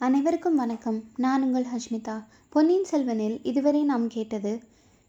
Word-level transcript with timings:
அனைவருக்கும் 0.00 0.54
வணக்கம். 0.54 1.02
நான் 1.16 1.42
உங்கள் 1.42 1.64
ஹஷ்மிதா. 1.64 2.24
பொன்னியின் 2.48 2.84
செல்வனில் 2.90 3.40
இதுவரை 3.42 3.82
நாம் 3.82 4.08
கேட்டது 4.08 4.60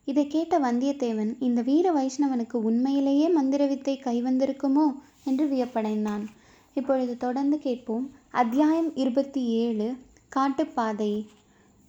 இதை 0.05 0.27
கேட்ட 0.27 0.59
வந்தியத்தேவன் 0.59 1.35
இந்த 1.39 1.61
வீர 1.61 1.91
வைஷ்ணவனுக்கு 1.91 2.53
உண்மையிலேயே 2.53 3.29
மந்திர 3.29 3.65
வித்தை 3.65 4.01
கைவந்திருக்குமோ 4.03 4.85
என்று 5.23 5.45
வியப்படைந்தான். 5.45 6.25
இப்பொழுது 6.73 7.17
தொடர்ந்து 7.17 7.59
கேட்போம். 7.59 8.09
அத்தியாயம் 8.31 8.95
இருபத்தி 8.95 9.43
ஏழு 9.45 9.95
காட்டுப்பாதை. 10.29 11.27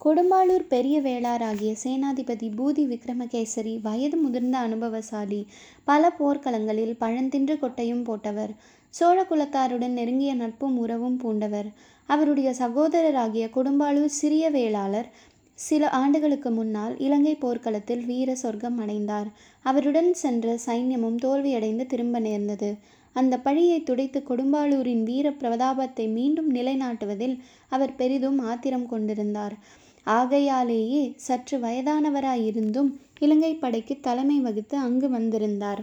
கொடும்பாளூர் 0.04 0.66
பெரிய 0.68 1.00
வேளாராகிய 1.00 1.76
சேனாதிபதி 1.84 2.50
பூதி 2.58 2.84
விக்ரமகேசரி 2.92 3.80
வயது 3.82 4.16
முதிர்ந்த 4.16 4.58
அனுபவசாலி 4.58 5.46
பல 5.84 6.12
போர்க்களங்களில் 6.18 7.00
பழந்தின்று 7.00 7.56
கொட்டையும் 7.62 8.04
போட்டவர். 8.04 8.54
சோழ 8.90 9.18
குலத்தாருடன் 9.22 9.96
நெருங்கிய 9.98 10.34
நட்பும் 10.34 10.78
உறவும் 10.78 11.16
பூண்டவர். 11.16 11.68
அவருடைய 12.06 12.50
சகோதரராகிய 12.58 13.44
கொடும்பாளூர் 13.56 14.16
சிறிய 14.20 14.44
வேளாளர் 14.50 15.10
சில 15.54 15.88
ஆண்டுகளுக்கு 15.88 16.50
முன்னால் 16.50 16.94
இலங்கை 16.98 17.34
போர்க்களத்தில் 17.34 18.04
வீர 18.04 18.34
சொர்க்கம் 18.34 18.78
அடைந்தார். 18.78 19.28
அவருடன் 19.62 20.10
சென்ற 20.14 20.54
சைன்யமும் 20.66 21.18
தோல்வியடைந்து 21.24 21.86
திரும்ப 21.86 22.18
நேர்ந்தது. 22.18 22.70
அந்த 23.12 23.34
பழியை 23.38 23.82
துடைத்து 23.82 24.22
கொடும்பாளூரின் 24.28 25.02
வீர 25.02 25.30
பிரதாபத்தை 25.30 26.06
மீண்டும் 26.12 26.50
நிலைநாட்டுவதில் 26.54 27.36
அவர் 27.68 27.96
பெரிதும் 27.96 28.38
ஆத்திரம் 28.38 28.86
கொண்டிருந்தார். 28.86 29.54
ஆகையாலேயே 30.06 31.12
சற்று 31.16 31.58
வயதானவராயிருந்தும் 31.58 32.90
இலங்கை 33.18 33.54
படைக்கு 33.54 33.96
தலைமை 34.00 34.38
வகித்து 34.40 34.76
அங்கு 34.78 35.08
வந்திருந்தார். 35.10 35.82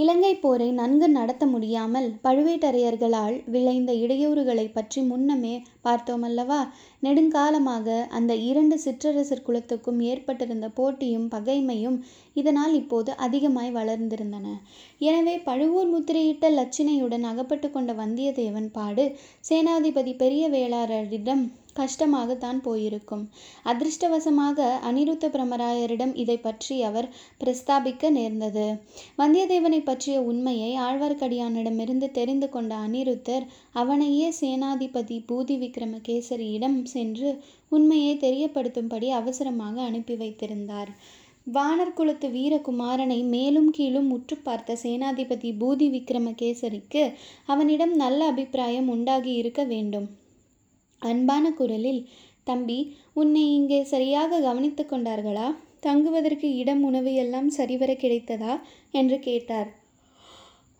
இலங்கை 0.00 0.32
போரை 0.34 0.66
நன்கு 0.70 1.06
நடத்த 1.08 1.44
முடியாமல் 1.46 2.06
பழுவேட்டரையர்களால் 2.24 3.36
விளைந்த 3.44 3.90
இடையூறுகளை 4.02 4.66
பற்றி 4.72 5.00
முன்னமே 5.02 5.54
பார்த்தோமல்லவா? 5.84 6.60
நெடுங்காலமாக 7.02 7.96
அந்த 8.08 8.32
இரண்டு 8.50 8.76
சிற்றரசர் 8.84 9.44
குலத்துக்கும் 9.46 10.00
ஏற்பட்டிருந்த 10.10 10.68
போட்டியும் 10.68 11.26
பகைமையும் 11.30 11.98
இதனால் 12.36 12.74
இப்போது 12.74 13.10
அதிகமாய் 13.26 13.72
வளர்ந்திருந்தன. 13.74 14.46
எனவே 15.00 15.34
பழுவூர் 15.38 15.90
முத்திரையிட்ட 15.94 16.50
லட்சினையுடன் 16.50 17.26
அகப்பட்டு 17.32 17.70
கொண்ட 17.70 17.92
வந்தியத்தேவன் 17.92 18.70
பாடு 18.72 19.06
சேனாதிபதி 19.50 20.14
பெரிய 20.16 20.44
வேளாளரிடம் 20.48 21.44
கஷ்டமாகத்தான் 21.76 22.58
போயிருக்கும். 22.60 23.22
அதிர்ஷ்டவசமாக 23.64 24.68
அனிருத்த 24.88 25.28
பிரமராயரிடம் 25.34 26.14
இதை 26.14 26.36
பற்றி 26.38 26.82
அவர் 26.82 27.08
பிரஸ்தாபிக்க 27.42 28.10
நேர்ந்தது. 28.10 28.66
வந்தியத்தேவனை 29.18 29.80
பற்றிய 29.84 30.16
உண்மையை 30.22 30.72
ஆழ்வார்க்கடியானிடமிருந்து 30.76 32.10
தெரிந்து 32.10 32.48
கொண்ட 32.48 32.74
அனிருத்தர் 32.76 33.46
அவனையே 33.72 34.28
சேனாதிபதி 34.40 35.18
பூதி 35.30 35.56
விக்கிரமகேசரியிடம் 35.64 36.78
சென்று 36.84 37.30
உண்மையை 37.68 38.14
தெரியப்படுத்தும்படி 38.16 39.10
அவசரமாக 39.10 39.82
அனுப்பி 39.82 40.14
வைத்திருந்தார். 40.14 40.92
வானர் 41.52 41.96
குலத்து 41.98 42.28
வீரகுமாரனை 42.28 43.18
மேலும் 43.24 43.70
கீழும் 43.70 44.10
உற்று 44.10 44.36
பார்த்த 44.36 44.76
சேனாதிபதி 44.82 45.50
பூதி 45.60 45.86
விக்ரமகேசரிக்கு 45.94 47.02
அவனிடம் 47.46 47.94
நல்ல 47.96 48.26
அபிப்பிராயம் 48.26 48.88
உண்டாகி 48.88 49.32
இருக்க 49.34 49.64
வேண்டும். 49.64 50.08
அன்பான 51.02 51.52
குரலில் 51.52 52.08
தம்பி 52.44 52.78
உன்னை 53.12 53.54
இங்கே 53.54 53.84
சரியாக 53.84 54.40
கவனித்து 54.40 54.86
கொண்டார்களா? 54.90 55.48
தங்குவதற்கு 55.80 56.56
இடம் 56.56 56.82
உணவு 56.82 57.14
எல்லாம் 57.14 57.48
சரிவர 57.48 57.92
கிடைத்ததா? 57.92 58.54
என்று 58.90 59.18
கேட்டார். 59.18 59.68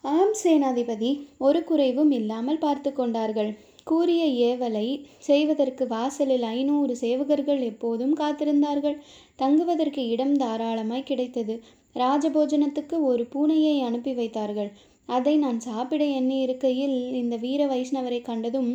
ஆம் 0.02 0.34
சேனாதிபதி. 0.44 1.10
ஒரு 1.38 1.64
குறைவும் 1.64 2.10
இல்லாமல் 2.10 2.58
பார்த்து 2.58 2.92
கொண்டார்கள். 2.92 3.50
கூறிய 3.84 4.22
ஏவலை 4.48 4.86
செய்வதற்கு 5.18 5.86
வாசலில் 5.86 6.42
ஐநூறு 6.42 6.96
சேவகர்கள் 7.00 7.60
எப்போதும் 7.62 8.14
காத்திருந்தார்கள். 8.16 8.96
தங்குவதற்கு 9.36 10.08
இடம் 10.08 10.36
தாராளமாய் 10.36 11.02
கிடைத்தது. 11.02 11.62
ராஜபோஜனத்துக்கு 11.97 12.97
ஒரு 13.02 13.26
பூனையை 13.34 13.82
அனுப்பி 13.82 14.12
வைத்தார்கள். 14.12 14.70
அதை 15.16 15.34
நான் 15.44 15.60
சாப்பிட 15.69 16.03
எண்ணி 16.19 16.37
இருக்கையில் 16.47 16.97
இந்த 17.21 17.37
வீர 17.44 17.60
வைஷ்ணவரை 17.72 18.21
கண்டதும் 18.22 18.71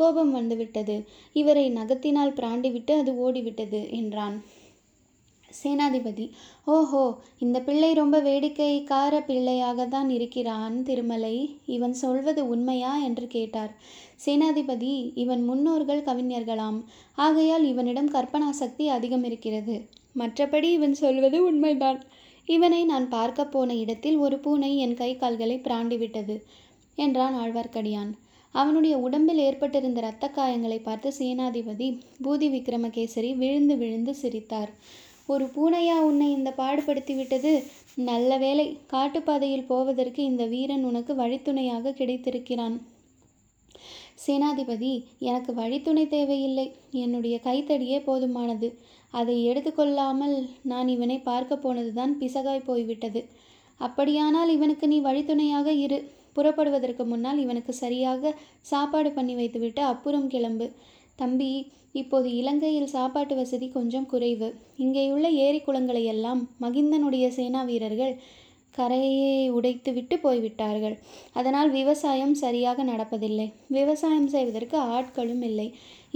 கோபம் 0.00 0.32
வந்துவிட்டது. 0.38 0.96
இவரை 1.40 1.64
நகத்தினால் 1.78 2.36
பிராண்டிவிட்டு 2.38 2.94
அது 3.00 3.12
ஓடிவிட்டது 3.24 3.80
என்றான். 4.00 4.36
சேனாதிபதி 5.48 6.24
ஓஹோ 6.74 7.02
இந்த 7.44 7.58
பிள்ளை 7.66 7.90
ரொம்ப 7.98 8.16
வேடிக்கைக்கார 8.20 9.14
பிள்ளையாக 9.28 9.86
தான் 9.86 10.08
இருக்கிறான் 10.16 10.76
திருமலை. 10.88 11.36
இவன் 11.76 11.94
சொல்வது 12.02 12.42
உண்மையா 12.54 12.92
என்று 13.08 13.26
கேட்டார். 13.36 13.72
சேனாதிபதி 14.24 14.94
இவன் 15.24 15.42
முன்னோர்கள் 15.50 16.06
கவிஞர்களாம். 16.08 16.80
ஆகையால் 17.18 17.66
இவனிடம் 17.72 18.10
கற்பனா 18.16 18.50
சக்தி 18.62 18.86
அதிகம் 18.96 19.24
இருக்கிறது 19.30 19.76
மற்றபடி 20.16 20.68
இவன் 20.78 20.96
சொல்வது 21.02 21.38
உண்மைதான். 21.50 22.00
இவனை 22.46 22.84
நான் 22.84 23.08
பார்க்க 23.08 23.44
போன 23.44 23.74
இடத்தில் 23.74 24.16
ஒரு 24.16 24.38
பூனை 24.38 24.70
என் 24.78 24.94
கை 24.94 25.16
கால்களை 25.16 25.56
பிராண்டிவிட்டது 25.64 26.36
என்றான் 26.94 27.34
ஆழ்வார்க்கடியான். 27.34 28.10
அவனுடைய 28.54 28.98
உடம்பில் 28.98 29.38
ஏற்பட்டிருந்த 29.38 30.00
இரத்த 30.00 30.30
காயங்களை 30.36 30.78
பார்த்து 30.82 31.12
சேனாதிபதி 31.18 31.88
பூதி 32.24 32.48
விக்ரமகேசரி 32.56 33.36
விழுந்து 33.36 33.76
விழுந்து 33.76 34.14
சிரித்தார். 34.14 34.70
ஒரு 35.26 35.44
பூனையா 35.44 35.96
உன்னை 36.00 36.30
இந்த 36.30 36.50
பாடுபடுத்தி 36.56 37.14
விட்டது 37.16 37.52
நல்ல 37.94 38.36
வேலை 38.36 38.66
காட்டுப்பாதையில் 38.92 39.68
போவதற்கு 39.68 40.20
இந்த 40.24 40.44
வீரன் 40.44 40.84
உனக்கு 40.84 41.12
வழித்துணையாக 41.14 41.92
கிடைத்திருக்கிறான். 41.92 42.76
சேனாதிபதி 44.26 45.04
எனக்கு 45.18 45.54
வழித்துணை 45.54 46.08
தேவையில்லை. 46.08 46.66
என்னுடைய 46.90 47.36
கைத்தடியே 47.38 47.98
போதுமானது. 47.98 48.68
அதை 49.20 49.36
எடுத்துக்கொள்ளாமல் 49.50 50.36
நான் 50.72 50.88
இவனை 50.94 51.18
பார்க்க 51.30 51.62
போனதுதான் 51.64 52.12
பிசகாய் 52.20 52.68
போய்விட்டது. 52.68 53.22
அப்படியானால் 53.80 54.50
இவனுக்கு 54.56 54.86
நீ 54.92 54.98
வழித்துணையாக 55.08 55.68
இரு. 55.86 55.98
புறப்படுவதற்கு 56.36 57.04
முன்னால் 57.10 57.40
இவனுக்கு 57.44 57.72
சரியாக 57.84 58.32
சாப்பாடு 58.72 59.10
பண்ணி 59.16 59.34
வைத்துவிட்டு 59.40 59.82
அப்புறம் 59.92 60.28
கிளம்பு. 60.34 60.66
தம்பி 61.22 61.50
இப்போது 62.00 62.28
இலங்கையில் 62.38 62.92
சாப்பாட்டு 62.94 63.34
வசதி 63.40 63.66
கொஞ்சம் 63.74 64.08
குறைவு. 64.12 64.48
இங்கேயுள்ள 64.84 65.26
ஏரி 65.44 65.60
குளங்களை 65.66 66.02
எல்லாம் 66.14 66.40
மகிந்தனுடைய 66.64 67.26
சேனா 67.36 67.60
வீரர்கள் 67.68 68.14
கரையை 68.74 69.34
உடைத்து 69.56 69.90
விட்டு 69.96 70.16
போய்விட்டார்கள். 70.24 70.94
அதனால் 71.38 71.68
விவசாயம் 71.70 72.34
சரியாக 72.44 72.84
நடப்பதில்லை. 72.84 73.46
விவசாயம் 73.76 74.32
செய்வதற்கு 74.34 74.76
ஆட்களும் 74.96 75.44
இல்லை. 75.50 75.68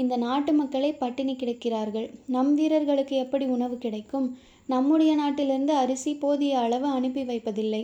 இந்த 0.02 0.14
நாட்டு 0.24 0.52
மக்களே 0.52 0.90
பட்டினி 1.02 1.34
கிடக்கிறார்கள். 1.36 2.08
நம் 2.34 2.52
வீரர்களுக்கு 2.58 3.14
எப்படி 3.24 3.46
உணவு 3.56 3.78
கிடைக்கும்? 3.84 4.28
நம்முடைய 4.74 5.12
நாட்டிலிருந்து 5.14 5.74
அரிசி 5.82 6.12
போதிய 6.24 6.58
அளவு 6.64 6.86
அனுப்பி 6.96 7.22
வைப்பதில்லை. 7.22 7.82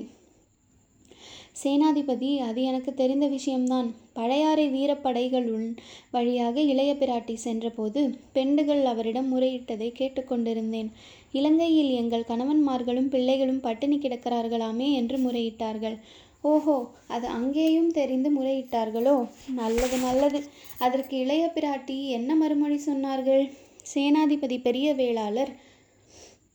சேனாதிபதி 1.62 2.30
அது 2.47 2.60
எனக்கு 2.70 2.91
தெரிந்த 3.00 3.26
விஷயம்தான். 3.34 3.88
பழையாறை 4.19 4.64
வீரப்படைகளுள் 4.76 5.66
வழியாக 6.14 6.56
இளைய 6.72 6.92
பிராட்டி 7.00 7.34
சென்றபோது 7.47 8.00
பெண்டுகள் 8.34 8.82
அவரிடம் 8.92 9.31
முறையிட்டதை 9.34 9.88
கேட்டுக்கொண்டிருந்தேன் 10.00 10.91
இலங்கையில் 11.38 11.92
எங்கள் 12.00 12.28
கணவன்மார்களும் 12.31 13.08
பிள்ளைகளும் 13.14 13.62
பட்டினி 13.66 13.96
கிடக்கிறார்களாமே 13.98 14.88
என்று 15.00 15.19
முறையிட்டார்கள். 15.19 15.96
ஓஹோ 16.44 16.77
அது 17.15 17.27
அங்கேயும் 17.37 17.91
தெரிந்து 17.99 18.31
முறையிட்டார்களோ? 18.31 19.15
நல்லது 19.60 19.97
நல்லது. 19.99 20.41
அதற்கு 20.78 21.15
இளைய 21.25 21.44
பிராட்டி 21.56 21.97
என்ன 22.19 22.31
மறுமொழி 22.34 22.78
சொன்னார்கள்? 22.87 23.44
சேனாதிபதி 23.93 24.56
பெரிய 24.66 24.88
வேளாளர் 24.94 25.53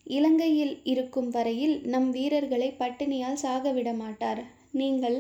இலங்கையில் 0.08 0.74
இருக்கும் 0.92 1.30
வரையில் 1.30 1.76
நம் 1.94 2.10
வீரர்களை 2.12 2.70
பட்டினியால் 2.80 3.42
சாக 3.44 3.72
விட 3.72 3.90
மாட்டார். 3.94 4.42
நீங்கள் 4.80 5.18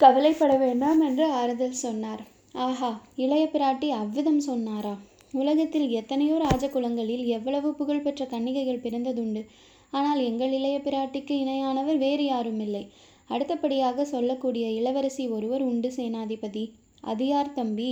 கவலைப்பட 0.00 0.52
வேண்டாம் 0.56 1.00
என்று 1.00 1.24
ஆறுதல் 1.40 1.82
சொன்னார். 1.86 2.22
ஆஹா 2.66 2.90
இளைய 3.24 3.44
பிராட்டி 3.54 3.88
அவ்விதம் 4.00 4.42
சொன்னாரா? 4.48 4.94
உலகத்தில் 5.32 5.88
எத்தனையோ 6.00 6.36
ராஜகுலங்களில் 6.46 7.24
எவ்வளவு 7.36 7.68
புகழ்பெற்ற 7.74 8.22
கன்னிகைகள் 8.32 8.84
பிறந்ததுண்டு. 8.86 9.42
ஆனால் 9.90 10.20
எங்கள் 10.30 10.52
இளைய 10.58 10.76
பிராட்டிக்கு 10.78 11.34
இணையானவர் 11.44 11.98
வேறு 12.04 12.24
யாரும் 12.24 12.60
இல்லை 12.66 12.84
அடுத்தபடியாக 13.28 14.04
சொல்லக்கூடிய 14.04 14.66
இளவரசி 14.70 15.28
ஒருவர் 15.28 15.62
உண்டு 15.62 15.92
சேனாதிபதி. 15.96 16.64
அது 17.00 17.26
யார் 17.26 17.52
தம்பி 17.52 17.90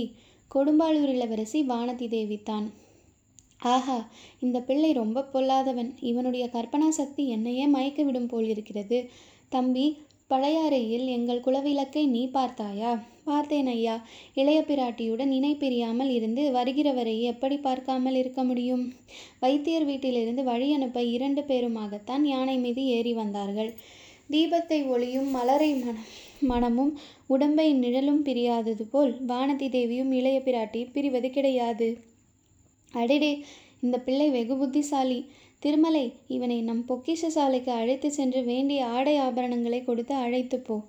கொடும்பாளூர் 0.51 1.11
இளவரசி 1.15 1.59
வானதி 1.63 2.07
தேவித்தான் 2.07 2.67
ஆஹா 3.73 3.97
இந்த 4.39 4.57
பிள்ளை 4.59 4.91
ரொம்ப 4.91 5.27
பொல்லாதவன். 5.33 5.89
இவனுடைய 5.99 6.49
கற்பனா 6.53 6.87
சக்தி 6.89 7.27
என்னையே 7.27 7.67
மயக்க 7.67 8.03
விடும் 8.03 8.27
போல் 8.27 8.47
இருக்கிறது. 8.47 9.09
தம்பி 9.49 9.85
பழையாறையில் 10.29 11.07
எங்கள் 11.07 11.43
குலவிளக்கை 11.45 12.03
நீ 12.07 12.27
பார்த்தாயா? 12.27 12.91
பார்த்தேன் 13.23 13.67
ஐயா. 13.67 13.95
இளைய 14.33 14.59
பிராட்டியுடன் 14.67 15.31
இணை 15.31 15.53
பிரியாமல் 15.55 16.09
இருந்து 16.09 16.43
வருகிறவரை 16.51 17.15
எப்படி 17.21 17.57
பார்க்காமல் 17.57 18.15
இருக்க 18.15 18.43
முடியும்? 18.43 18.93
வைத்தியர் 19.39 19.85
வீட்டிலிருந்து 19.85 20.43
வழி 20.43 20.73
அனுப்ப 20.73 21.03
இரண்டு 21.15 21.41
பேருமாகத்தான் 21.41 22.21
யானை 22.21 22.57
மீது 22.57 22.85
ஏறி 22.85 23.13
வந்தார்கள். 23.13 23.71
தீபத்தை 24.31 24.79
ஒளியும் 24.87 25.29
மலரை 25.29 25.73
மனம் 25.73 26.03
மனமும் 26.41 26.91
உடம்பை 27.27 27.73
நிழலும் 27.73 28.25
பிரியாதது 28.25 28.83
போல் 28.91 29.11
வானதி 29.27 29.69
தேவியும் 29.69 30.11
இளைய 30.11 30.41
பிராட்டி 30.45 30.81
பிரிவது 30.93 31.29
கிடையாது. 31.29 31.87
அடிடே 32.93 33.31
இந்த 33.81 33.99
பிள்ளை 33.99 34.29
வெகு 34.29 34.55
புத்திசாலி. 34.57 35.19
திருமலை 35.59 36.05
இவனை 36.27 36.61
நம் 36.61 36.85
பொக்கிஷ 36.89 37.27
சாலைக்கு 37.27 37.71
அழைத்து 37.71 38.11
சென்று 38.11 38.43
வேண்டிய 38.43 38.85
ஆடை 38.85 39.19
ஆபரணங்களை 39.19 39.83
கொடுத்து 39.83 40.15
அழைத்து 40.15 40.59
போ. 40.59 40.81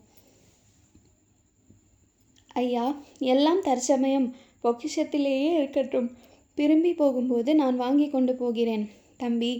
ஐயா 2.54 2.86
எல்லாம் 3.18 3.62
தற்சமயம். 3.62 4.34
பொக்கிஷத்திலேயே 4.64 5.52
இருக்கட்டும். 5.54 6.10
திரும்பி 6.54 6.92
போகும்போது 6.94 7.54
நான் 7.54 7.76
வாங்கி 7.76 8.08
கொண்டு 8.08 8.34
போகிறேன். 8.34 8.90
தம்பி 9.24 9.52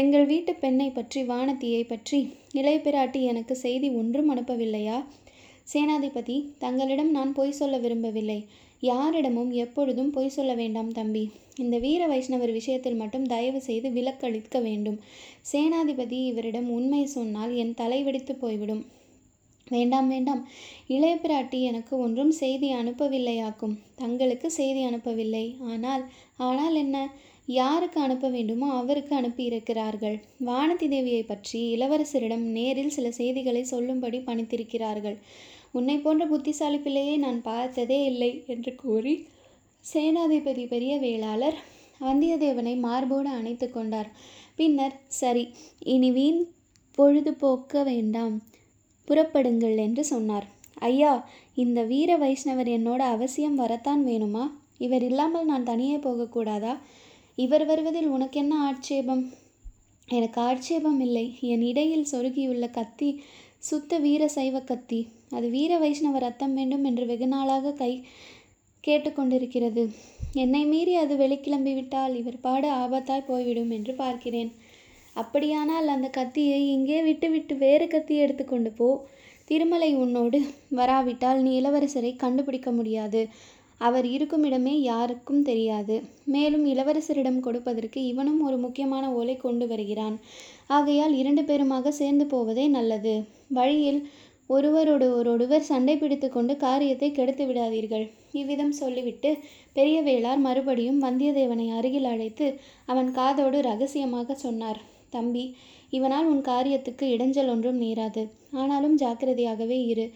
எங்கள் 0.00 0.26
வீட்டு 0.32 0.52
பெண்ணை 0.54 0.88
பற்றி 0.90 1.20
வானத்தியை 1.22 1.82
பற்றி 1.84 2.20
இளைய 2.60 2.78
பிராட்டி 2.84 3.20
எனக்கு 3.32 3.54
செய்தி 3.64 3.88
ஒன்றும் 4.00 4.30
அனுப்பவில்லையா? 4.34 4.98
சேனாதிபதி 5.72 6.36
தங்களிடம் 6.58 7.10
நான் 7.10 7.32
பொய் 7.32 7.58
சொல்ல 7.60 7.76
விரும்பவில்லை. 7.78 8.40
யாரிடமும் 8.82 9.52
எப்பொழுதும் 9.64 10.10
பொய் 10.10 10.34
சொல்ல 10.36 10.52
வேண்டாம் 10.54 10.90
தம்பி. 10.92 11.22
இந்த 11.62 11.76
வீர 11.84 12.02
வைஷ்ணவர் 12.06 12.52
விஷயத்தில் 12.58 13.00
மட்டும் 13.02 13.24
தயவு 13.24 13.60
செய்து 13.60 13.88
விலக்களிக்க 13.90 14.58
வேண்டும். 14.66 14.98
சேனாதிபதி 15.52 16.18
இவரிடம் 16.30 16.68
உண்மை 16.70 17.02
சொன்னால் 17.16 17.52
என் 17.62 17.74
தலை 17.80 18.00
வெடித்து 18.02 18.34
போய்விடும். 18.34 18.82
வேண்டாம் 19.66 20.08
வேண்டாம். 20.08 20.42
இளைய 20.94 21.14
பிராட்டி 21.22 21.58
எனக்கு 21.70 21.94
ஒன்றும் 21.98 22.32
செய்தி 22.40 22.68
அனுப்பவில்லையாக்கும். 22.74 23.76
தங்களுக்கு 23.94 24.48
செய்தி 24.50 24.82
அனுப்பவில்லை. 24.84 25.46
ஆனால் 25.72 26.04
ஆனால் 26.48 26.76
என்ன? 26.84 26.96
யாருக்கு 27.48 27.98
அனுப்ப 28.00 28.26
வேண்டுமோ 28.28 28.68
அவருக்கு 28.72 29.12
அனுப்பியிருக்கிறார்கள் 29.16 30.16
வானதி 30.46 30.86
தேவியை 30.92 31.22
பற்றி 31.26 31.60
இளவரசரிடம் 31.76 32.44
நேரில் 32.56 32.94
சில 32.96 33.06
செய்திகளை 33.10 33.62
சொல்லும்படி 33.72 34.18
பணித்திருக்கிறார்கள். 34.18 35.16
உன்னை 35.72 35.96
போன்ற 35.98 36.24
புத்திசாலி 36.26 36.78
பிள்ளையை 36.78 37.16
நான் 37.16 37.40
பார்த்ததே 37.42 37.98
இல்லை 38.04 38.30
என்று 38.46 38.72
கூறி 38.74 39.14
சேனாதிபதி 39.84 40.64
பெரிய 40.66 40.92
வேளாளர் 40.98 41.58
வந்தியத்தேவனை 42.00 42.74
மார்போடு 42.78 43.30
அணைத்து 43.38 43.66
கொண்டார். 43.70 44.10
பின்னர் 44.56 44.96
சரி 45.20 45.44
இனி 45.94 46.10
வீண் 46.10 46.42
பொழுதுபோக்க 46.98 47.82
வேண்டாம் 47.84 48.34
புறப்படுங்கள் 49.08 49.76
என்று 49.86 50.02
சொன்னார். 50.04 50.46
ஐயா 50.90 51.12
இந்த 51.54 51.80
வீர 51.82 52.10
வைஷ்ணவர் 52.18 52.70
என்னோட 52.78 53.02
அவசியம் 53.16 53.54
வரத்தான் 53.54 54.02
வேணுமா? 54.06 54.44
இவர் 54.78 55.04
இல்லாமல் 55.08 55.48
நான் 55.50 55.68
தனியே 55.70 55.96
போகக்கூடாதா? 55.96 56.74
இவர் 57.38 57.64
வருவதில் 57.64 58.06
உனக்கு 58.06 58.40
என்ன 58.40 58.54
ஆட்சேபம்? 58.62 59.24
எனக்கு 60.08 60.38
ஆட்சேபம் 60.40 61.00
இல்லை. 61.00 61.26
என் 61.40 61.62
இடையில் 61.62 62.10
சொருகியுள்ள 62.12 62.70
கத்தி 62.70 63.10
சுத்த 63.58 63.98
வீர 63.98 64.22
சைவ 64.28 64.56
கத்தி. 64.60 65.00
அது 65.30 65.46
வீர 65.48 65.78
வைஷ்ணவ 65.78 66.18
ரத்தம் 66.18 66.54
வேண்டும் 66.54 66.84
என்று 66.84 67.06
வெகு 67.06 67.26
நாளாக 67.26 67.72
கை 67.72 67.92
கேட்டுக்கொண்டிருக்கிறது 68.84 69.82
என்னை 70.34 70.62
மீறி 70.64 70.94
அது 70.94 71.14
வெளிக்கிளம்பிவிட்டால் 71.16 72.14
இவர் 72.16 72.38
பாட 72.40 72.64
ஆபத்தாய் 72.74 73.26
போய்விடும் 73.26 73.70
என்று 73.70 73.94
பார்க்கிறேன். 73.94 74.50
அப்படியானால் 75.12 75.88
அந்த 75.88 76.08
கத்தியை 76.08 76.60
இங்கே 76.68 77.02
விட்டுவிட்டு 77.02 77.56
வேறு 77.56 77.86
கத்தி 77.88 78.14
எடுத்துக்கொண்டு 78.16 78.70
போ. 78.70 78.88
திருமலை 79.44 79.90
உன்னோடு 79.94 80.38
வராவிட்டால் 80.68 81.40
நீ 81.42 81.50
இளவரசரை 81.60 82.16
கண்டுபிடிக்க 82.16 82.70
முடியாது. 82.72 83.20
அவர் 83.86 84.06
இருக்குமிடமே 84.14 84.74
யாருக்கும் 84.90 85.42
தெரியாது. 85.48 85.96
மேலும் 86.34 86.64
இளவரசரிடம் 86.72 87.40
கொடுப்பதற்கு 87.46 88.00
இவனும் 88.12 88.40
ஒரு 88.48 88.56
முக்கியமான 88.64 89.04
ஓலை 89.18 89.36
கொண்டு 89.36 89.66
வருகிறான். 89.72 90.16
ஆகையால் 90.76 91.14
இரண்டு 91.22 91.42
பேருமாக 91.42 91.92
சேர்ந்து 92.00 92.26
போவதே 92.26 92.66
நல்லது. 92.76 93.14
வழியில் 93.58 94.00
ஒருவரோடு 94.54 95.06
ஒருவர் 95.18 95.68
சண்டை 95.68 95.94
பிடித்து 95.96 96.28
கொண்டு 96.30 96.54
காரியத்தை 96.64 97.08
கெடுத்து 97.12 97.44
விடாதீர்கள். 97.46 98.06
இவ்விதம் 98.40 98.74
சொல்லிவிட்டு 98.80 99.30
பெரிய 99.76 99.98
வேளார் 100.08 100.40
மறுபடியும் 100.46 101.02
வந்தியத்தேவனை 101.02 101.66
அருகில் 101.78 102.08
அழைத்து 102.12 102.46
அவன் 102.92 103.08
காதோடு 103.18 103.60
ரகசியமாக 103.68 104.34
சொன்னார். 104.44 104.80
தம்பி 105.10 105.44
இவனால் 105.96 106.28
உன் 106.32 106.42
காரியத்துக்கு 106.50 107.04
இடைஞ்சல் 107.14 107.50
ஒன்றும் 107.54 107.80
நேராது. 107.82 108.22
ஆனாலும் 108.60 108.96
ஜாக்கிரதையாகவே 108.98 109.78
இரு. 109.92 110.06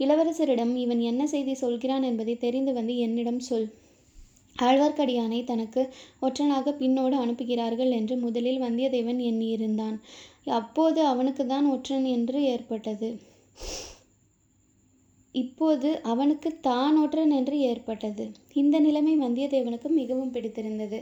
இளவரசரிடம் 0.00 0.72
இவன் 0.74 1.00
என்ன 1.00 1.22
செய்தி 1.26 1.54
சொல்கிறான் 1.54 2.02
என்பதை 2.02 2.34
தெரிந்து 2.36 2.72
வந்து 2.72 2.96
என்னிடம் 2.98 3.42
சொல். 3.48 3.68
ஆழ்வார்க்கடியானை 4.56 5.40
தனக்கு 5.44 5.82
ஒற்றனாக 6.22 6.72
பின்னோடு 6.80 7.16
அனுப்புகிறார்கள் 7.22 7.90
என்று 7.90 8.16
முதலில் 8.16 8.62
வந்தியத்தேவன் 8.62 9.20
எண்ணியிருந்தான். 9.30 9.96
அப்போது 10.58 11.00
அவனுக்கு 11.04 11.46
தான் 11.46 11.66
ஒற்றன் 11.66 12.06
என்று 12.16 12.40
ஏற்பட்டது. 12.42 13.10
இப்போது 15.34 15.88
அவனுக்கு 16.02 16.50
தான் 16.60 16.96
ஒற்றன் 16.98 17.30
என்று 17.30 17.56
ஏற்பட்டது. 17.70 18.24
இந்த 18.52 18.76
நிலைமை 18.78 19.14
வந்தியத்தேவனுக்கு 19.18 19.88
மிகவும் 20.00 20.30
பிடித்திருந்தது. 20.30 21.00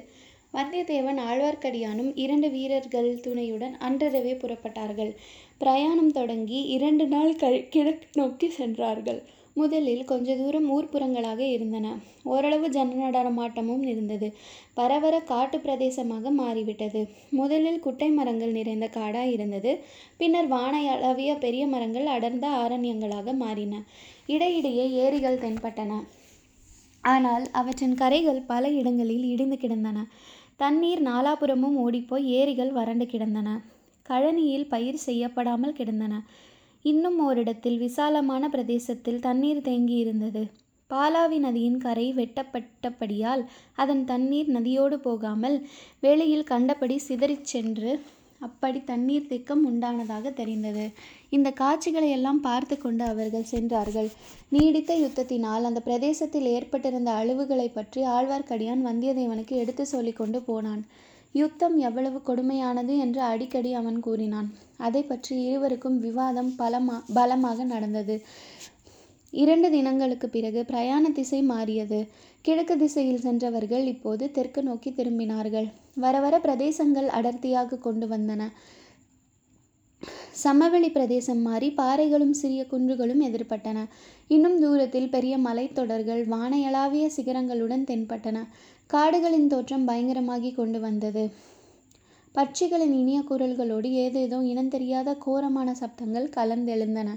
வந்தியத்தேவன் 0.54 1.18
ஆழ்வார்க்கடியானும் 1.28 2.10
இரண்டு 2.14 2.48
வீரர்கள் 2.50 3.08
துணையுடன் 3.20 3.74
அன்றரவே 3.80 4.34
புறப்பட்டார்கள். 4.42 5.12
பிரயாணம் 5.58 6.12
தொடங்கி 6.12 6.62
இரண்டு 6.66 7.06
நாள் 7.06 7.36
கழி 7.36 7.68
கிழக்கு 7.68 8.06
நோக்கி 8.14 8.48
சென்றார்கள். 8.48 9.22
முதலில் 9.54 10.04
கொஞ்ச 10.04 10.36
தூரம் 10.36 10.66
ஊர்ப்புறங்களாக 10.74 11.38
இருந்தன. 11.38 11.96
ஓரளவு 12.22 12.68
ஜனநடமாட்டமும் 12.68 13.82
இருந்தது. 13.82 14.34
பரவர 14.76 15.24
காட்டு 15.24 15.58
பிரதேசமாக 15.58 16.30
மாறிவிட்டது. 16.30 17.08
முதலில் 17.30 17.80
குட்டை 17.80 18.10
மரங்கள் 18.10 18.52
நிறைந்த 18.52 18.88
காடாக 18.88 19.30
இருந்தது. 19.30 19.84
பின்னர் 20.16 20.46
வானை 20.46 20.88
அளவிய 20.88 21.34
பெரிய 21.34 21.66
மரங்கள் 21.66 22.06
அடர்ந்த 22.06 22.48
ஆரண்யங்களாக 22.48 23.36
மாறின. 23.36 23.82
இடையிடையே 24.26 24.90
ஏரிகள் 24.90 25.38
தென்பட்டன. 25.38 26.00
ஆனால் 27.00 27.46
அவற்றின் 27.52 27.94
கரைகள் 27.94 28.42
பல 28.46 28.68
இடங்களில் 28.68 29.24
இடிந்து 29.24 29.56
கிடந்தன. 29.56 30.06
தண்ணீர் 30.56 31.02
நாலாபுறமும் 31.02 31.76
ஓடிப்போய் 31.76 32.26
ஏரிகள் 32.30 32.72
வறண்டு 32.72 33.06
கிடந்தன. 33.06 33.48
கழனியில் 34.06 34.66
பயிர் 34.66 35.04
செய்யப்படாமல் 35.06 35.78
கிடந்தன. 35.78 36.14
இன்னும் 36.84 37.18
ஓரிடத்தில் 37.26 37.78
விசாலமான 37.78 38.48
பிரதேசத்தில் 38.48 39.24
தண்ணீர் 39.26 39.62
தேங்கி 39.62 39.96
இருந்தது 39.96 40.42
பாலாவி 40.90 41.38
நதியின் 41.38 41.78
கரை 41.78 42.04
வெட்டப்பட்டபடியால் 42.18 43.42
அதன் 43.74 44.02
தண்ணீர் 44.04 44.50
நதியோடு 44.56 44.96
போகாமல் 45.06 45.56
வேளையில் 46.00 46.50
கண்டபடி 46.50 46.96
சிதறிச் 47.06 47.48
சென்று 47.52 47.92
அப்படி 48.40 48.80
தண்ணீர் 48.84 49.28
திக்கம் 49.30 49.62
உண்டானதாக 49.68 50.32
தெரிந்தது. 50.34 50.84
இந்த 51.28 51.48
காட்சிகளை 51.60 52.08
எல்லாம் 52.10 52.40
பார்த்து 52.40 52.76
கொண்டு 52.78 53.04
அவர்கள் 53.04 53.50
சென்றார்கள். 53.52 54.10
நீடித்த 54.48 54.92
யுத்தத்தினால் 54.94 55.68
அந்த 55.68 55.80
பிரதேசத்தில் 55.80 56.48
ஏற்பட்டிருந்த 56.56 57.10
அழிவுகளை 57.20 57.68
பற்றி 57.72 58.02
ஆழ்வார்க்கடியான் 58.06 58.82
வந்தியத்தேவனுக்கு 58.88 59.56
எடுத்து 59.62 59.86
சொல்லிக் 59.86 60.20
கொண்டு 60.20 60.40
போனான். 60.42 60.84
யுத்தம் 61.34 61.76
எவ்வளவு 61.78 62.18
கொடுமையானது 62.26 62.94
என்று 63.04 63.20
அடிக்கடி 63.30 63.70
அவன் 63.72 63.98
கூறினான். 64.00 64.48
அதை 64.76 65.02
பற்றி 65.02 65.34
இருவருக்கும் 65.44 65.98
விவாதம் 65.98 66.50
பலமா 66.58 66.96
பலமாக 67.14 67.64
நடந்தது. 67.64 68.16
இரண்டு 69.32 69.68
தினங்களுக்கு 69.70 70.26
பிறகு 70.28 70.60
பிரயாண 70.64 71.04
திசை 71.10 71.40
மாறியது. 71.42 71.98
கிழக்கு 72.42 72.74
திசையில் 72.76 73.24
சென்றவர்கள் 73.26 73.84
இப்போது 73.84 74.24
தெற்கு 74.30 74.62
நோக்கி 74.62 74.90
திரும்பினார்கள். 74.90 75.68
வர 75.94 76.14
வர 76.20 76.34
பிரதேசங்கள் 76.38 77.08
அடர்த்தியாக 77.18 77.78
கொண்டு 77.78 78.06
வந்தன. 78.06 78.42
சமவெளி 80.42 80.90
பிரதேசம் 80.90 81.42
மாறி 81.42 81.68
பாறைகளும் 81.70 82.30
சிறிய 82.30 82.66
குன்றுகளும் 82.70 83.22
எதிர்பட்டன. 83.22 83.86
இன்னும் 84.28 84.60
தூரத்தில் 84.60 85.08
பெரிய 85.08 85.38
மலைத்தொடர்கள் 85.38 86.22
வானையளாவிய 86.28 87.06
சிகரங்களுடன் 87.16 87.84
தென்பட்டன. 87.84 88.46
காடுகளின் 88.86 89.46
தோற்றம் 89.46 89.88
பயங்கரமாகி 89.88 90.54
கொண்டு 90.54 90.80
வந்தது. 90.80 91.24
பட்சிகளின் 92.34 92.94
இனிய 93.00 93.18
குரல்களோடு 93.28 93.90
ஏதேதோ 93.90 94.38
இனந்தெரியாத 94.40 95.16
கோரமான 95.18 95.74
சப்தங்கள் 95.80 96.28
கலந்தெழுந்தன. 96.36 97.10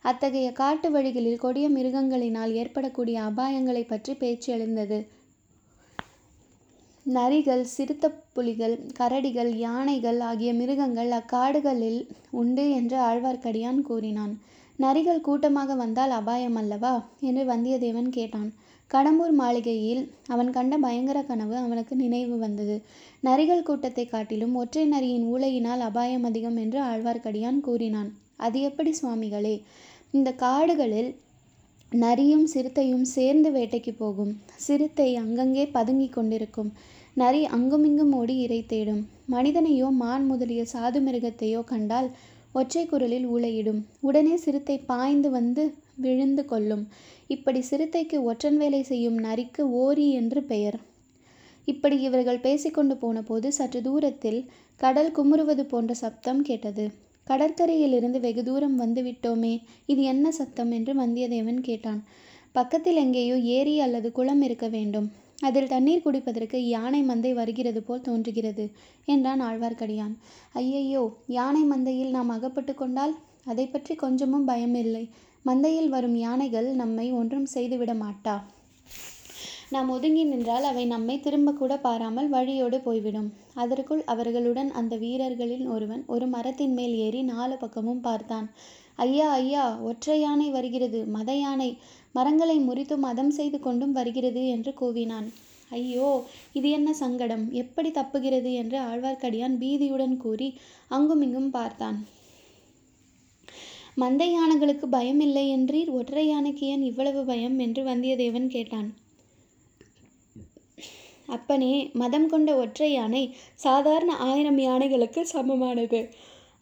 அத்தகைய 0.00 0.52
காட்டு 0.52 0.90
வழிகளில் 0.90 1.38
கொடிய 1.38 1.68
மிருகங்களினால் 1.68 2.52
ஏற்படக்கூடிய 2.52 3.22
அபாயங்களை 3.22 3.82
பற்றி 3.86 4.14
பேச்சு 4.14 4.52
எழுந்தது. 4.52 4.98
நரிகள் 7.06 7.64
சிறுத்தைப்புலிகள் 7.76 8.24
புலிகள் 8.32 8.76
கரடிகள் 8.98 9.56
யானைகள் 9.56 10.20
ஆகிய 10.20 10.52
மிருகங்கள் 10.54 11.10
அக்காடுகளில் 11.10 12.06
உண்டு 12.30 12.70
என்று 12.70 12.96
ஆழ்வார்க்கடியான் 12.96 13.80
கூறினான். 13.82 14.40
நரிகள் 14.78 15.20
கூட்டமாக 15.20 15.74
வந்தால் 15.74 16.10
அபாயம் 16.10 16.54
அல்லவா? 16.54 17.06
என்று 17.20 17.44
வந்தியத்தேவன் 17.44 18.08
கேட்டான். 18.08 18.52
கடம்பூர் 18.90 19.32
மாளிகையில் 19.32 20.10
அவன் 20.26 20.50
கண்ட 20.50 20.78
பயங்கர 20.78 21.22
கனவு 21.22 21.56
அவனுக்கு 21.56 21.96
நினைவு 21.96 22.38
வந்தது. 22.38 22.82
நரிகள் 23.24 23.62
கூட்டத்தை 23.62 24.06
காட்டிலும் 24.06 24.54
ஒற்றை 24.54 24.88
நரியின் 24.88 25.26
ஊளையினால் 25.34 25.78
அபாயம் 25.78 26.24
அதிகம் 26.24 26.56
என்று 26.56 26.82
ஆழ்வார்க்கடியான் 26.82 27.60
கூறினான். 27.60 28.12
அது 28.36 28.60
எப்படி 28.60 28.94
சுவாமிகளே? 29.02 29.62
இந்த 30.10 30.32
காடுகளில் 30.32 31.16
நரியும் 31.92 32.46
சிறுத்தையும் 32.46 33.04
சேர்ந்து 33.04 33.50
வேட்டைக்கு 33.50 33.92
போகும். 33.98 34.32
சிறுத்தை 34.56 35.16
அங்கங்கே 35.16 35.66
பதுங்கி 35.66 36.08
கொண்டிருக்கும். 36.08 36.72
நரி 37.14 37.44
அங்குமிங்கும் 37.46 38.12
ஓடி 38.12 38.36
இரை 38.36 38.66
தேடும். 38.66 39.08
மனிதனையோ 39.30 39.90
மான் 39.90 40.26
முதலிய 40.26 40.64
சாது 40.72 41.00
மிருகத்தையோ 41.00 41.64
கண்டால் 41.64 42.10
ஒற்றை 42.52 42.86
குரலில் 42.86 43.26
ஊளையிடும். 43.26 43.80
உடனே 44.00 44.36
சிறுத்தை 44.36 44.78
பாய்ந்து 44.78 45.30
வந்து 45.30 45.64
விழுந்து 45.96 46.44
கொள்ளும் 46.44 46.88
இப்படி 47.26 47.60
சிறுத்தைக்கு 47.70 48.22
ஒற்றன் 48.22 48.56
வேலை 48.56 48.82
செய்யும் 48.82 49.18
நரிக்கு 49.18 49.62
ஓரி 49.82 50.10
என்று 50.12 50.42
பெயர். 50.42 50.78
இப்படி 51.64 52.00
இவர்கள் 52.00 52.38
பேசிக்கொண்டு 52.38 52.96
போனபோது 52.96 53.52
சற்று 53.52 53.82
தூரத்தில் 53.82 54.40
கடல் 54.76 55.12
குமுறுவது 55.12 55.64
போன்ற 55.64 55.94
சப்தம் 55.94 56.42
கேட்டது. 56.42 56.90
கடற்கரையிலிருந்து 57.26 58.18
வெகு 58.20 58.42
தூரம் 58.42 58.76
வந்து 58.76 59.02
விட்டோமே 59.02 59.54
இது 59.86 60.02
என்ன 60.02 60.26
சத்தம்? 60.30 60.70
என்று 60.70 60.94
வந்தியத்தேவன் 60.94 61.60
கேட்டான். 61.60 62.00
பக்கத்தில் 62.52 62.96
எங்கேயோ 62.96 63.36
ஏரி 63.56 63.74
அல்லது 63.80 64.08
குளம் 64.12 64.42
இருக்க 64.42 64.68
வேண்டும். 64.68 65.08
அதில் 65.42 65.68
தண்ணீர் 65.68 66.04
குடிப்பதற்கு 66.04 66.58
யானை 66.66 67.00
மந்தை 67.02 67.32
வருகிறது 67.32 67.80
போல் 67.82 68.06
தோன்றுகிறது 68.08 68.64
என்றான் 69.04 69.40
ஆழ்வார்க்கடியான். 69.40 70.14
ஐயையோ 70.52 71.04
யானை 71.26 71.62
மந்தையில் 71.64 72.10
நாம் 72.10 72.28
அகப்பட்டு 72.28 72.74
கொண்டால் 72.74 73.14
அதை 73.44 73.66
பற்றி 73.66 73.94
கொஞ்சமும் 73.94 74.48
பயமில்லை. 74.48 75.04
மந்தையில் 75.44 75.88
வரும் 75.88 76.16
யானைகள் 76.16 76.68
நம்மை 76.74 77.06
ஒன்றும் 77.12 77.46
செய்துவிட 77.46 77.92
மாட்டா? 77.94 78.34
நாம் 79.74 79.90
ஒதுங்கி 79.94 80.22
நின்றால் 80.24 80.64
அவை 80.68 80.84
நம்மை 80.84 81.14
திரும்ப 81.20 81.50
கூட 81.52 81.72
பாராமல் 81.76 82.28
வழியோடு 82.28 82.78
போய்விடும். 82.80 83.28
அதற்குள் 83.54 84.00
அவர்களுடன் 84.04 84.70
அந்த 84.70 84.94
வீரர்களில் 84.96 85.66
ஒருவன் 85.66 86.02
ஒரு 86.06 86.26
மரத்தின் 86.26 86.74
மேல் 86.74 86.94
ஏறி 86.94 87.20
நாலு 87.22 87.56
பக்கமும் 87.56 88.00
பார்த்தான். 88.00 88.46
ஐயா 88.96 89.28
ஐயா 89.32 89.64
ஒற்றை 89.80 90.16
யானை 90.20 90.48
வருகிறது 90.50 91.00
மத 91.06 91.30
யானை. 91.34 91.68
மரங்களை 92.12 92.56
முறித்து 92.58 92.96
மதம் 92.98 93.30
செய்து 93.30 93.58
கொண்டும் 93.60 93.92
வருகிறது 93.92 94.42
என்று 94.46 94.72
கூவினான். 94.80 95.28
ஐயோ 95.70 96.08
இது 96.52 96.70
என்ன 96.70 96.92
சங்கடம்? 96.92 97.44
எப்படி 97.52 97.90
தப்புகிறது 97.90 98.52
என்று 98.52 98.78
ஆழ்வார்க்கடியான் 98.78 99.54
பீதியுடன் 99.62 100.16
கூறி 100.16 100.48
அங்குமிங்கும் 100.88 101.50
பார்த்தான். 101.50 101.98
மந்தை 103.96 104.28
யானைகளுக்கு 104.32 104.88
பயம் 104.88 105.20
இல்லை 105.20 105.46
என்றீர்? 105.56 105.92
ஒற்றை 105.98 106.26
யானைக்கு 106.28 106.66
ஏன் 106.66 106.82
இவ்வளவு 106.82 107.22
பயம்? 107.24 107.56
என்று 107.58 107.82
வந்தியத்தேவன் 107.84 108.48
கேட்டான். 108.48 108.90
அப்பனே 111.30 111.72
மதம் 111.92 112.28
கொண்ட 112.28 112.50
ஒற்றை 112.56 112.88
யானை 112.92 113.22
சாதாரண 113.54 114.12
ஆயிரம் 114.30 114.58
யானைகளுக்கு 114.58 115.22
சமமானது. 115.34 116.00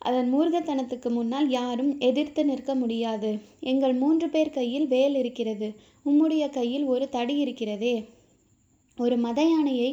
அதன் 0.00 0.28
மூர்க்கத்தனத்துக்கு 0.34 1.08
முன்னால் 1.10 1.48
யாரும் 1.50 1.92
எதிர்த்து 2.00 2.42
நிற்க 2.44 2.74
முடியாது. 2.74 3.30
எங்கள் 3.60 3.94
மூன்று 3.94 4.28
பேர் 4.28 4.50
கையில் 4.50 4.86
வேல் 4.86 5.14
இருக்கிறது. 5.14 5.68
உம்முடைய 6.06 6.44
கையில் 6.48 6.84
ஒரு 6.84 7.08
தடி 7.08 7.36
இருக்கிறதே. 7.38 7.96
ஒரு 8.98 9.16
மத 9.16 9.40
யானையை 9.42 9.90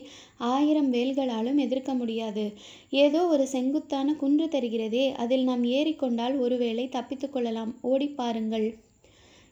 ஆயிரம் 0.52 0.94
வேல்களாலும் 0.94 1.58
எதிர்க்க 1.58 1.92
முடியாது. 1.94 2.46
ஏதோ 2.90 3.20
ஒரு 3.28 3.48
செங்குத்தான 3.48 4.14
குன்று 4.14 4.46
தெரிகிறதே. 4.46 5.06
அதில் 5.16 5.44
நாம் 5.44 5.64
ஏறிக்கொண்டால் 5.78 6.36
ஒருவேளை 6.40 6.86
தப்பித்து 6.90 7.30
கொள்ளலாம். 7.30 7.74
ஓடி 7.82 8.08
பாருங்கள். 8.20 8.68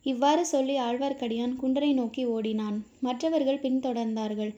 இவ்வாறு 0.05 0.43
சொல்லி 0.45 0.75
ஆழ்வார்க்கடியான் 0.79 1.55
குன்றை 1.55 1.93
நோக்கி 1.93 2.23
ஓடினான். 2.25 2.77
மற்றவர்கள் 2.99 3.63
பின்தொடர்ந்தார்கள். 3.65 4.53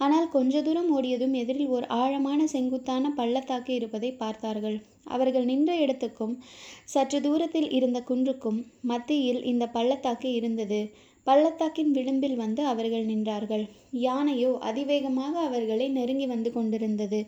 ஆனால் 0.00 0.26
கொஞ்ச 0.28 0.62
தூரம் 0.62 0.90
ஓடியதும் 0.96 1.32
எதிரில் 1.32 1.68
ஒரு 1.68 1.86
ஆழமான 2.00 2.40
செங்குத்தான 2.46 3.10
பள்ளத்தாக்கு 3.10 3.72
இருப்பதை 3.74 4.10
பார்த்தார்கள். 4.12 4.76
அவர்கள் 5.06 5.44
நின்ற 5.44 5.70
இடத்துக்கும் 5.76 6.34
சற்று 6.84 7.20
தூரத்தில் 7.20 7.70
இருந்த 7.70 8.00
குன்றுக்கும் 8.00 8.58
மத்தியில் 8.82 9.42
இந்த 9.44 9.66
பள்ளத்தாக்கு 9.68 10.30
இருந்தது. 10.32 10.80
பள்ளத்தாக்கின் 11.28 11.90
விளிம்பில் 11.96 12.36
வந்து 12.42 12.62
அவர்கள் 12.72 13.08
நின்றார்கள். 13.10 13.64
யானையோ 14.06 14.50
அதிவேகமாக 14.68 15.34
அவர்களை 15.48 15.86
நெருங்கி 15.96 16.26
வந்து 16.26 16.50
கொண்டிருந்தது. 16.52 17.20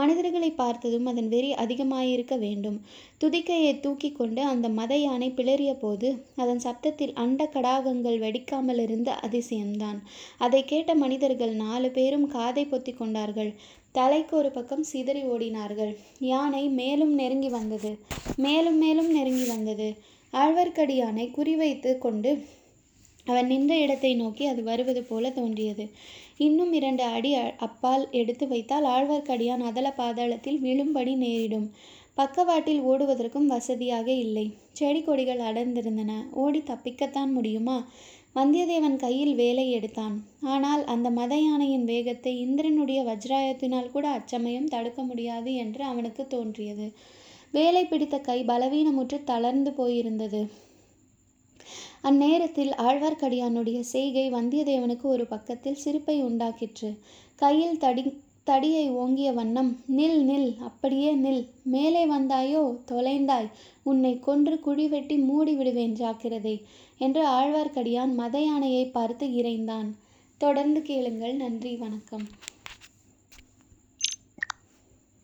மனிதர்களை 0.00 0.50
பார்த்ததும் 0.62 1.06
அதன் 1.10 1.28
வெறி 1.34 1.50
அதிகமாயிருக்க 1.64 2.36
வேண்டும். 2.36 2.78
துதிக்கையை 3.18 3.72
தூக்கி 3.84 4.10
கொண்டு 4.12 4.42
அந்த 4.52 4.68
மத 4.78 4.92
யானை 4.96 5.28
பிளறிய 5.38 5.72
போது 5.74 6.08
அதன் 6.42 6.62
சப்தத்தில் 6.66 7.14
அண்ட 7.24 7.48
கடாகங்கள் 7.54 8.18
வெடிக்காமல் 8.24 8.82
இருந்த 8.86 9.12
அதிசயம்தான். 9.26 10.00
அதை 10.46 10.62
கேட்ட 10.64 10.94
மனிதர்கள் 11.04 11.54
நாலு 11.64 11.90
பேரும் 11.90 12.26
காதை 12.36 12.64
பொத்தி 12.72 12.94
கொண்டார்கள். 12.96 13.52
தலைக்கு 13.98 14.34
ஒரு 14.40 14.50
பக்கம் 14.50 14.84
சிதறி 14.90 15.22
ஓடினார்கள். 15.34 15.92
யானை 16.30 16.64
மேலும் 16.80 17.14
நெருங்கி 17.20 17.52
வந்தது. 17.58 17.92
மேலும் 18.46 18.78
மேலும் 18.78 19.10
நெருங்கி 19.16 19.46
வந்தது. 19.54 19.88
ஆழ்வார்க்கடியானை 20.32 21.26
குறிவைத்து 21.36 21.90
கொண்டு 22.04 22.30
அவன் 23.26 23.46
நின்ற 23.46 23.72
இடத்தை 23.76 24.14
நோக்கி 24.14 24.46
அது 24.46 24.62
வருவது 24.62 25.02
போல 25.02 25.30
தோன்றியது. 25.30 25.84
இன்னும் 26.36 26.72
இரண்டு 26.72 27.02
அடி 27.02 27.34
அப்பால் 27.58 28.04
எடுத்து 28.10 28.48
வைத்தால் 28.48 28.84
ஆழ்வார்க்கடியான் 28.84 29.62
அதல 29.62 29.94
பாதாளத்தில் 29.96 30.58
விழும்படி 30.58 31.14
நேரிடும். 31.16 31.68
பக்கவாட்டில் 32.14 32.82
ஓடுவதற்கும் 32.82 33.46
வசதியாக 33.46 34.08
இல்லை. 34.12 34.44
செடி 34.72 35.00
கொடிகள் 35.02 35.38
அடர்ந்திருந்தன. 35.38 36.12
ஓடி 36.30 36.58
தப்பிக்கத்தான் 36.58 37.32
முடியுமா? 37.32 37.78
வந்தியத்தேவன் 38.34 38.96
கையில் 38.96 39.34
வேலை 39.34 39.70
எடுத்தான். 39.70 40.14
ஆனால் 40.40 40.84
அந்த 40.84 41.10
மத 41.10 41.34
யானையின் 41.36 41.84
வேகத்தை 41.84 42.32
இந்திரனுடைய 42.40 43.00
வஜ்ராயத்தினால் 43.02 43.90
கூட 43.90 44.08
அச்சமயம் 44.08 44.68
தடுக்க 44.68 45.02
முடியாது 45.02 45.54
என்று 45.54 45.84
அவனுக்கு 45.84 46.26
தோன்றியது. 46.26 46.86
வேலை 47.50 47.84
பிடித்த 47.84 48.18
கை 48.18 48.38
பலவீனமுற்று 48.44 49.18
தளர்ந்து 49.24 49.70
போயிருந்தது. 49.70 50.40
அந்நேரத்தில் 52.08 52.72
ஆழ்வார்க்கடியானுடைய 52.86 53.80
செய்கை 53.80 54.32
வந்தியத்தேவனுக்கு 54.32 55.02
ஒரு 55.02 55.26
பக்கத்தில் 55.26 55.80
சிரிப்பை 55.84 56.16
உண்டாக்கிற்று. 56.24 56.90
கையில் 57.34 57.78
தடி 57.78 58.04
தடியை 58.46 58.90
ஓங்கிய 58.90 59.32
வண்ணம் 59.32 59.70
நில் 59.96 60.20
நில் 60.22 60.50
அப்படியே 60.58 61.14
நில். 61.14 61.42
மேலே 61.64 62.06
வந்தாயோ 62.06 62.62
தொலைந்தாய். 62.90 63.48
உன்னை 63.82 64.20
கொன்று 64.20 64.60
குழி 64.60 64.88
வெட்டி 64.88 65.16
மூடி 65.18 65.54
விடுவேன் 65.54 65.92
ஜாக்கிரதை 65.92 66.56
என்று 66.98 67.22
ஆழ்வார்க்கடியான் 67.28 68.14
மத 68.14 68.40
யானையை 68.40 68.84
பார்த்து 68.86 69.26
இறைந்தான். 69.26 69.88
தொடர்ந்து 70.40 70.82
கேளுங்கள். 70.82 71.34
நன்றி 71.34 71.74
வணக்கம். 71.76 72.26